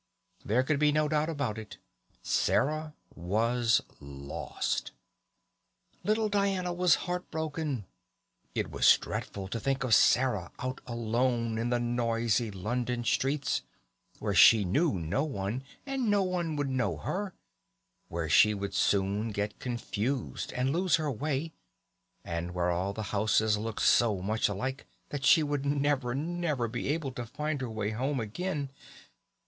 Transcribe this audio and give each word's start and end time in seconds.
There 0.43 0.63
could 0.63 0.79
be 0.79 0.91
no 0.91 1.07
doubt 1.07 1.29
about 1.29 1.59
it 1.59 1.77
Sarah 2.23 2.95
was 3.13 3.81
lost! 3.99 4.93
Little 6.03 6.27
Diana 6.27 6.73
was 6.73 6.95
heart 7.05 7.29
broken. 7.29 7.85
It 8.55 8.71
was 8.71 8.97
dreadful 8.97 9.47
to 9.49 9.59
think 9.59 9.83
of 9.83 9.93
Sarah 9.93 10.51
out 10.57 10.81
alone 10.87 11.59
in 11.59 11.69
the 11.69 11.79
noisy 11.79 12.49
London 12.49 13.03
streets, 13.03 13.61
where 14.17 14.33
she 14.33 14.65
knew 14.65 14.93
no 14.97 15.23
one 15.23 15.63
and 15.85 16.09
no 16.09 16.23
one 16.23 16.55
would 16.55 16.71
know 16.71 16.97
her, 16.97 17.35
where 18.07 18.27
she 18.27 18.55
would 18.55 18.73
soon 18.73 19.29
get 19.31 19.59
confused 19.59 20.51
and 20.53 20.71
lose 20.73 20.95
her 20.95 21.11
way, 21.11 21.53
and 22.23 22.55
where 22.55 22.71
all 22.71 22.91
the 22.93 23.03
houses 23.13 23.55
looked 23.55 23.83
so 23.83 24.19
much 24.19 24.49
alike 24.49 24.87
that 25.09 25.23
she 25.23 25.43
would 25.43 25.63
never, 25.63 26.15
never 26.15 26.67
be 26.67 26.87
able 26.89 27.11
to 27.11 27.23
find 27.23 27.61
her 27.61 27.67
home 27.67 28.19
again. 28.19 28.71